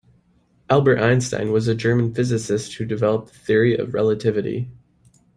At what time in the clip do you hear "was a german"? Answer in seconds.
1.51-2.11